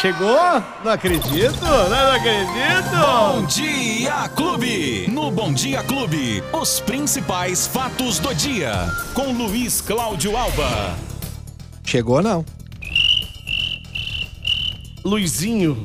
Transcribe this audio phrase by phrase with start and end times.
[0.00, 0.36] Chegou?
[0.84, 2.90] Não acredito, não, não acredito.
[3.00, 5.08] Bom Dia Clube.
[5.08, 8.72] No Bom Dia Clube, os principais fatos do dia.
[9.14, 10.96] Com Luiz Cláudio Alba.
[11.84, 12.44] Chegou não.
[15.04, 15.82] Luizinho.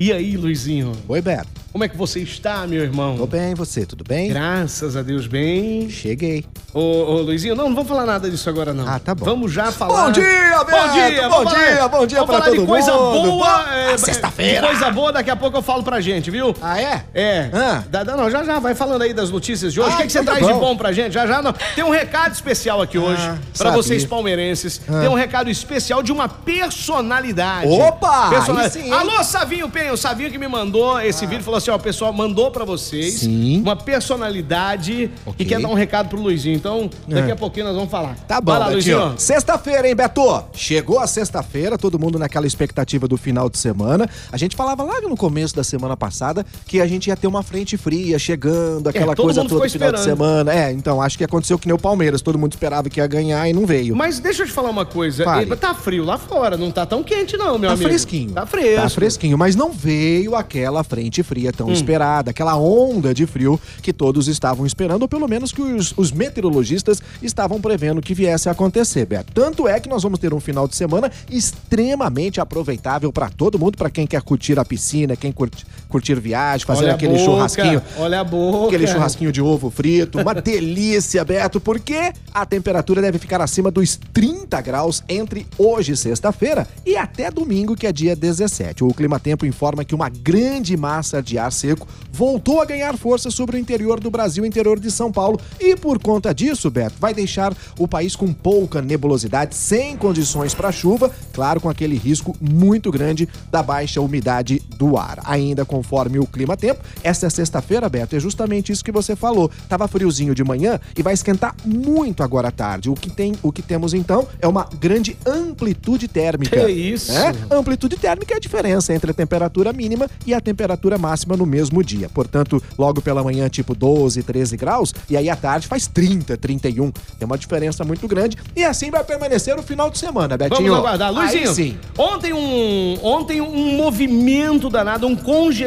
[0.00, 0.92] E aí, Luizinho?
[1.06, 1.57] Oi, Beto.
[1.78, 3.16] Como é que você está, meu irmão?
[3.16, 4.30] Tô bem, você, tudo bem?
[4.30, 5.88] Graças a Deus, bem.
[5.88, 6.44] Cheguei.
[6.74, 8.86] Ô, ô, Luizinho, não, não vamos falar nada disso agora, não.
[8.86, 9.24] Ah, tá bom.
[9.24, 10.06] Vamos já falar.
[10.06, 10.24] Bom dia,
[10.64, 10.70] Beto!
[10.70, 13.22] Bom dia, Bom dia, bom dia vamos pra falar de coisa mundo.
[13.22, 13.46] boa.
[13.62, 14.60] Boa é, sexta-feira.
[14.60, 16.52] de Coisa boa, daqui a pouco eu falo pra gente, viu?
[16.60, 17.04] Ah, é?
[17.14, 17.50] É.
[17.54, 17.84] Ah.
[17.88, 19.90] Da- não, já já, vai falando aí das notícias de hoje.
[19.92, 20.66] Ah, o que, que você então tá traz de bom.
[20.70, 21.12] bom pra gente?
[21.12, 21.52] Já já, não.
[21.76, 23.72] Tem um recado especial aqui hoje Ah, pra sabia.
[23.72, 24.78] vocês palmeirenses.
[24.78, 27.70] Tem um recado especial de uma personalidade.
[27.70, 28.90] Opa, Persona- aí sim?
[28.92, 32.12] Alô, Savinho Penho, o Savinho que me mandou esse vídeo falou assim: ó, o pessoal
[32.12, 33.60] mandou pra vocês Sim.
[33.60, 35.34] uma personalidade Ok.
[35.38, 36.56] e quer dar um recado pro Luizinho.
[36.56, 37.32] Então, daqui É.
[37.32, 38.16] a pouquinho nós vamos falar.
[38.26, 38.68] Tá bom, Vai lá.
[38.68, 39.14] Luizinho.
[39.16, 40.44] Sexta-feira, hein, Beto?
[40.52, 44.08] Chegou a sexta-feira, todo mundo naquela expectativa do final de semana.
[44.30, 47.42] A gente falava lá no começo da semana passada que a gente ia ter uma
[47.42, 50.52] frente fria chegando, aquela É, todo coisa toda no final de semana.
[50.52, 53.48] É, então acho que aconteceu que nem o Palmeiras, todo mundo esperava que ia ganhar
[53.48, 53.94] e não veio.
[53.96, 55.24] Mas deixa eu te falar uma coisa.
[55.24, 55.54] Fale.
[55.56, 57.88] Tá frio lá fora, não tá tão quente, não, meu Tá amigo.
[57.88, 58.30] fresquinho.
[58.32, 58.82] Tá fresco.
[58.82, 61.56] Tá fresquinho, mas não veio aquela frente fria Hum.
[61.56, 65.92] tão esperada, aquela onda de frio que todos estavam esperando, ou pelo menos que os,
[65.96, 69.32] os meteorologistas estavam prevendo que viesse a acontecer, Beto.
[69.32, 73.76] Tanto é que nós vamos ter um final de semana extremamente aproveitável para todo mundo,
[73.76, 77.82] para quem quer curtir a piscina, quem curte, curtir viagem, fazer Olha aquele boca, churrasquinho.
[77.98, 78.66] Olha a boca.
[78.66, 83.98] Aquele churrasquinho de ovo frito, uma delícia, Beto, porque a temperatura deve ficar acima dos
[84.12, 88.84] 30 graus entre hoje, sexta-feira, e até domingo, que é dia 17.
[88.84, 93.30] O Clima Tempo informa que uma grande massa de ar seco voltou a ganhar força
[93.30, 97.14] sobre o interior do Brasil, interior de São Paulo, e por conta disso, Beto, vai
[97.14, 102.90] deixar o país com pouca nebulosidade, sem condições para chuva, claro, com aquele risco muito
[102.90, 105.20] grande da baixa umidade do ar.
[105.24, 109.50] Ainda conforme o Clima Tempo, essa sexta-feira, Beto, é justamente isso que você falou.
[109.68, 112.90] Tava friozinho de manhã e vai esquentar muito agora à tarde.
[112.90, 116.64] O que tem, o que temos então é uma grande amplitude térmica.
[116.64, 117.12] Que isso?
[117.12, 117.32] É?
[117.50, 121.46] A amplitude térmica é a diferença entre a temperatura mínima e a temperatura máxima no
[121.46, 122.08] mesmo dia.
[122.08, 126.90] Portanto, logo pela manhã, tipo 12, 13 graus, e aí à tarde faz 30, 31.
[126.90, 128.36] Tem uma diferença muito grande.
[128.56, 130.62] E assim vai permanecer o final de semana, Betinho.
[130.70, 131.12] Vamos aguardar.
[131.12, 131.76] Luizinho, Aí sim.
[131.96, 135.16] ontem um, ontem um movimento danado, um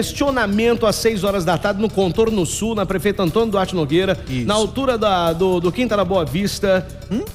[0.00, 4.46] congestionamento às 6 horas da tarde no contorno sul, na prefeita Antônio Duarte Nogueira, Isso.
[4.46, 6.86] na altura da- do, do Quinta da Boa Vista.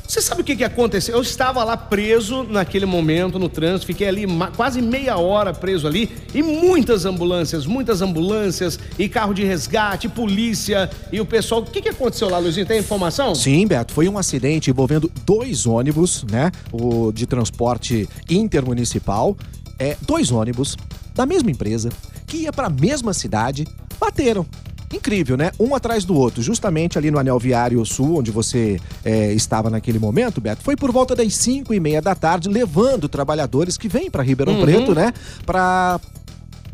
[0.07, 1.15] Você sabe o que, que aconteceu?
[1.15, 4.25] Eu estava lá preso naquele momento no trânsito, fiquei ali
[4.55, 8.14] quase meia hora preso ali e muitas ambulâncias, muitas ambulâncias
[8.97, 11.61] e carro de resgate, polícia e o pessoal.
[11.61, 12.65] O que, que aconteceu lá, Luizinho?
[12.65, 13.35] Tem informação?
[13.35, 16.51] Sim, Beto, foi um acidente envolvendo dois ônibus, né?
[16.71, 19.35] O de transporte intermunicipal.
[19.77, 20.77] É, dois ônibus
[21.13, 21.89] da mesma empresa
[22.25, 23.67] que ia para a mesma cidade
[23.99, 24.45] bateram.
[24.93, 25.51] Incrível, né?
[25.59, 29.99] Um atrás do outro, justamente ali no Anel Viário Sul, onde você é, estava naquele
[29.99, 30.63] momento, Beto.
[30.63, 34.61] Foi por volta das 5 e meia da tarde, levando trabalhadores que vêm para Ribeirão
[34.61, 35.11] Preto, né?
[35.45, 35.99] Para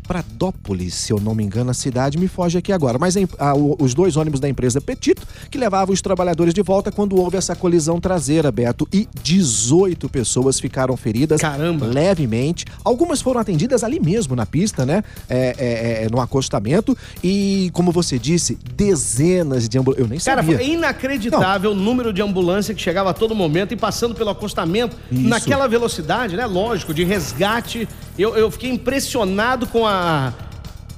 [0.06, 2.98] Pradópolis, se eu não me engano, a cidade me foge aqui agora.
[2.98, 3.24] Mas em-
[3.56, 7.36] o- os dois ônibus da empresa Petito que levavam os trabalhadores de volta quando houve
[7.36, 8.86] essa colisão traseira, Beto.
[8.92, 11.86] E 18 pessoas ficaram feridas Caramba.
[11.86, 12.64] levemente.
[12.84, 15.02] Algumas foram atendidas ali mesmo na pista, né?
[15.28, 16.96] É, é, é, no acostamento.
[17.22, 20.04] E, como você disse, dezenas de ambulâncias.
[20.04, 20.58] Eu nem Cara, sabia.
[20.58, 24.96] foi inacreditável o número de ambulância que chegava a todo momento e passando pelo acostamento
[25.10, 25.28] Isso.
[25.28, 26.44] naquela velocidade, né?
[26.46, 27.88] Lógico, de resgate.
[28.18, 30.34] Eu, eu fiquei impressionado com a uma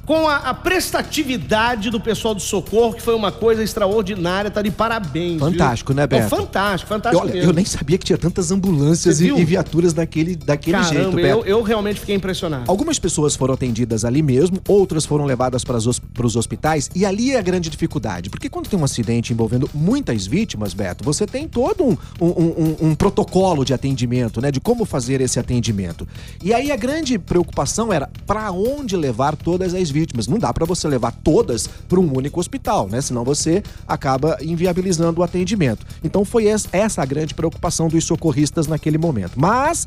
[0.06, 4.70] com a, a prestatividade do pessoal do socorro, que foi uma coisa extraordinária, tá de
[4.70, 5.32] parabéns.
[5.40, 5.50] viu?
[5.50, 6.22] Fantástico, né, Beto?
[6.22, 7.22] Não, fantástico, fantástico.
[7.24, 7.50] Olha, mesmo.
[7.50, 9.38] eu nem sabia que tinha tantas ambulâncias e, viu?
[9.38, 11.38] e viaturas daquele, daquele jeito, Caramba, Beto.
[11.40, 12.64] eu, eu realmente fiquei impressionado.
[12.70, 17.38] Algumas pessoas foram atendidas ali mesmo, outras foram levadas para os hospitais, e ali é
[17.38, 18.30] a grande dificuldade.
[18.30, 22.76] Porque quando tem um acidente envolvendo muitas vítimas, Beto, você tem todo um, um- um-
[22.90, 24.50] um protocolo de atendimento, né?
[24.50, 26.06] De como fazer esse atendimento.
[26.42, 30.26] E aí a grande preocupação era para onde levar todas as vítimas.
[30.26, 33.00] Não dá para você levar todas para um único hospital, né?
[33.00, 35.86] Senão você acaba inviabilizando o atendimento.
[36.02, 39.32] Então foi essa a grande preocupação dos socorristas naquele momento.
[39.36, 39.86] Mas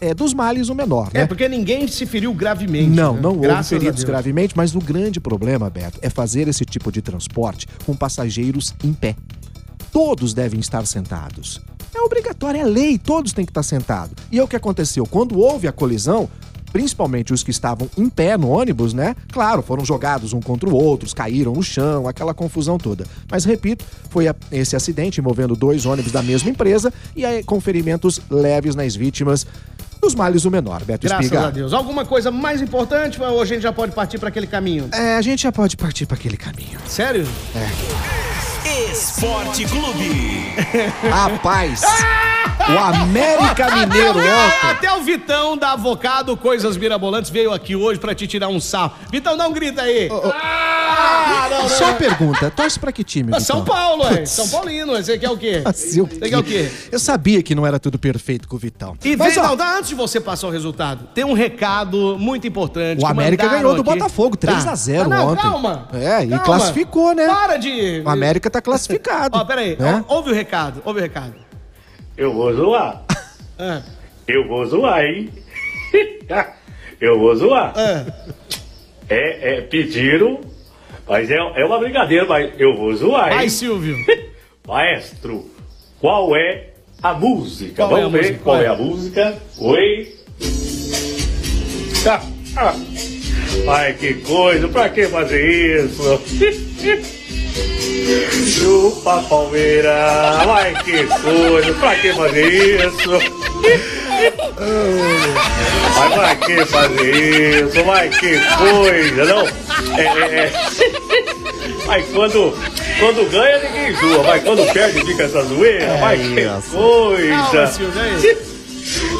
[0.00, 1.22] é dos males o menor, né?
[1.22, 2.88] É, porque ninguém se feriu gravemente.
[2.88, 3.20] Não, né?
[3.20, 7.02] não houve Graças feridos gravemente, mas o grande problema, Beto, é fazer esse tipo de
[7.02, 9.16] transporte com passageiros em pé.
[9.92, 11.60] Todos devem estar sentados.
[11.94, 14.14] É obrigatório, é lei, todos têm que estar sentados.
[14.30, 15.04] E é o que aconteceu.
[15.04, 16.30] Quando houve a colisão,
[16.72, 19.14] principalmente os que estavam em pé no ônibus, né?
[19.32, 23.04] Claro, foram jogados um contra o outro, caíram no chão, aquela confusão toda.
[23.30, 27.60] Mas repito, foi a- esse acidente envolvendo dois ônibus da mesma empresa e aí, com
[27.60, 29.46] ferimentos leves nas vítimas.
[30.00, 31.48] Dos males o menor, Beto Graças Espiga.
[31.48, 31.74] a Deus.
[31.74, 34.88] Alguma coisa mais importante ou a gente já pode partir para aquele caminho?
[34.92, 36.78] É, a gente já pode partir para aquele caminho.
[36.86, 37.28] Sério?
[38.90, 40.54] Esporte Clube.
[41.10, 41.82] Rapaz,
[42.68, 44.70] o América Mineiro ontem.
[44.70, 48.92] Até o Vitão da Avocado Coisas Mirabolantes veio aqui hoje pra te tirar um sarro.
[49.10, 50.08] Vitão, não grita aí.
[50.10, 51.68] Ah, não, não.
[51.68, 53.64] Só uma pergunta, torce pra que time, Ah, São?
[53.64, 54.24] Paulo, é.
[54.26, 54.96] São Paulino.
[54.96, 55.62] Você quer o quê?
[55.66, 56.70] Assim, o Você quer o quê?
[56.90, 58.96] Eu sabia que não era tudo perfeito com o Vitão.
[59.04, 62.16] E Mas, vem, ó, não, dá- antes de você passar o resultado, tem um recado
[62.18, 63.02] muito importante.
[63.02, 63.90] O América ganhou do aqui.
[63.90, 65.42] Botafogo, 3 a 0 Ah, não, ontem.
[65.42, 65.88] Calma.
[65.92, 66.44] É, e calma.
[66.44, 67.26] classificou, né?
[67.26, 68.02] Para de.
[68.04, 69.36] o América tá classificado.
[69.38, 69.76] Ó, peraí.
[69.78, 70.04] né?
[70.08, 71.34] Ouve o recado, ouve o recado.
[72.20, 73.02] Eu vou zoar.
[73.58, 73.80] Ah,
[74.28, 75.30] Eu vou zoar, hein?
[77.00, 77.72] Eu vou zoar.
[77.74, 78.04] ah.
[79.08, 80.38] É, é, pediram,
[81.08, 83.38] mas é, é uma brincadeira, mas eu vou zoar, hein?
[83.38, 83.96] Vai, Silvio.
[84.68, 85.50] Maestro,
[85.98, 86.68] qual é
[87.02, 87.86] a música?
[87.86, 88.44] Qual é a Vamos ver música?
[88.44, 88.68] qual Qual é é?
[88.68, 89.38] a música.
[89.58, 90.14] Oi?
[92.06, 92.22] Ah,
[92.58, 93.19] ah.
[93.68, 96.20] Ai, que coisa, pra que fazer isso?
[98.48, 99.94] Chupa Palmeira,
[100.48, 103.10] ai que coisa, pra que fazer isso?
[105.96, 107.84] Mas pra que fazer isso?
[107.84, 109.46] Mas que coisa, não?
[109.96, 110.52] É, é, é.
[111.86, 112.56] Mas quando,
[112.98, 116.34] quando ganha ninguém zoa, mas quando perde fica essa zoeira, mas que
[116.72, 117.66] coisa.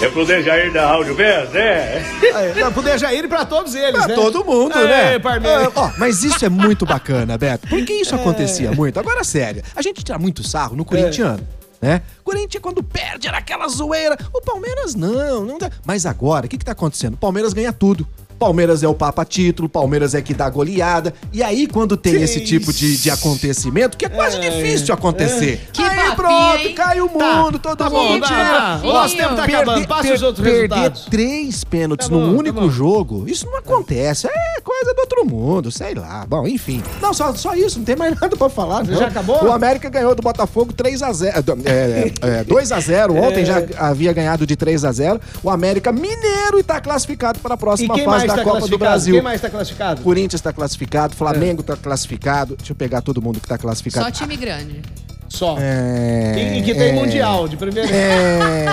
[0.03, 2.03] É pro Dejair da Áudio Best, né?
[2.35, 4.15] Aí, Não, pro Dejair e pra todos eles, Pra né?
[4.15, 5.15] todo mundo, Aê, né?
[5.17, 7.69] Ah, ó, mas isso é muito bacana, Beto.
[7.69, 8.01] Porque É.
[8.01, 8.99] isso acontecia muito.
[8.99, 11.47] Agora, sério, a gente tira muito sarro no corintiano.
[11.83, 12.03] Né?
[12.23, 14.17] Corinthians, quando perde, era aquela zoeira.
[14.35, 15.71] O Palmeiras não, não dá.
[15.85, 17.15] Mas agora, o que, que tá acontecendo?
[17.15, 18.07] O Palmeiras ganha tudo.
[18.41, 21.13] Palmeiras é o papa título, Palmeiras é que dá goleada.
[21.31, 24.41] E aí, quando tem Que esse tipo de, de acontecimento, que é quase É.
[24.51, 25.69] difícil de acontecer.
[25.75, 26.75] Que aí papinho, pronto, hein?
[26.75, 28.23] cai o Tá, mundo, todo tá bom, mundo.
[28.23, 28.39] tá, tira.
[28.45, 28.81] tá.
[28.83, 29.87] O nosso tempo tá acabando.
[29.87, 31.05] Passa os outros perder resultados.
[31.11, 32.71] três pênaltis Tá bom, num tá único bom.
[32.71, 34.27] jogo, isso não acontece.
[34.27, 36.25] É coisa do outro mundo, sei lá.
[36.27, 36.83] Bom, enfim.
[37.03, 38.85] Não, só, só isso, não tem mais nada pra falar.
[38.85, 38.97] Não.
[38.99, 39.45] Já acabou?
[39.45, 41.35] O América ganhou do Botafogo 3 a 0
[41.67, 43.21] é, é, 2 a 0 É.
[43.21, 47.55] Ontem já havia ganhado de 3 a 0 O América Mineiro e tá classificado para
[47.55, 48.79] a próxima fase da tá Copa do?
[48.79, 49.15] Brasil.
[49.15, 50.03] Quem mais tá classificado?
[50.03, 51.17] Corinthians está classificado, É.
[51.17, 52.57] Flamengo está classificado.
[52.57, 54.05] Deixa eu pegar todo mundo que tá classificado.
[54.05, 54.81] Só time grande.
[55.29, 55.57] Só.
[55.61, 56.93] É, E, e que tem é.
[56.93, 57.89] Mundial de primeiro.
[57.95, 58.65] É,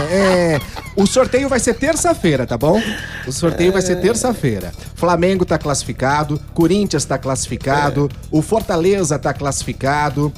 [0.56, 0.60] é.
[0.96, 2.82] O sorteio vai ser terça-feira, tá bom?
[3.28, 4.72] O sorteio vai ser terça-feira.
[4.96, 10.34] Flamengo tá classificado, Corinthians tá classificado, o Fortaleza tá classificado,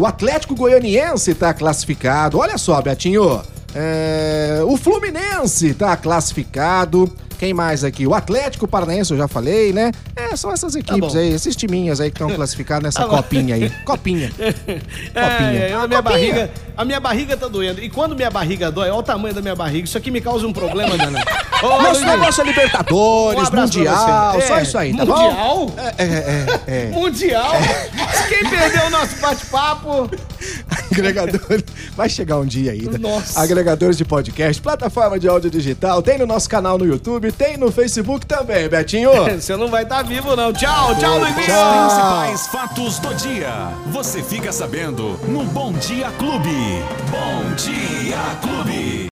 [0.00, 2.38] o Atlético Goianiense tá classificado.
[2.38, 3.42] Olha só, Betinho.
[3.74, 7.12] é, o Fluminense tá classificado.
[7.38, 8.06] Quem mais aqui?
[8.06, 9.92] O Atlético Paranaense, eu já falei, né?
[10.16, 11.18] É, são essas equipes bom.
[11.18, 13.70] aí, esses timinhos aí que estão classificados nessa Tá copinha aí.
[13.84, 14.30] Copinha.
[14.38, 14.82] Copinha.
[15.14, 16.02] É, é, a minha Copinha.
[16.02, 17.80] barriga, a minha barriga tá doendo.
[17.80, 19.84] E quando minha barriga dói, olha o tamanho da minha barriga.
[19.84, 21.22] Isso aqui me causa um problema, Dana.
[21.62, 25.32] Ô, Nosso negócio é Libertadores, um Mundial, só É, isso aí, tá Mundial?
[25.66, 25.74] bom?
[25.78, 26.86] É, é, é, é.
[26.90, 27.52] Mundial?
[28.28, 30.10] Quem perdeu o nosso bate-papo?
[30.98, 31.64] Agregadores.
[31.96, 32.98] Vai chegar um dia ainda.
[32.98, 33.40] Nossa.
[33.40, 37.70] Agregadores de podcast, plataforma de áudio digital, tem no nosso canal no YouTube, tem no
[37.70, 39.10] Facebook também, Betinho.
[39.40, 40.52] Você não vai estar vivo, não.
[40.52, 41.46] Tchau, tchau, Luizinho.
[41.46, 41.88] Tchau.
[41.88, 43.72] Principais fatos do dia.
[43.92, 46.82] Você fica sabendo no Bom Dia Clube.
[47.10, 48.98] Bom Dia Clube.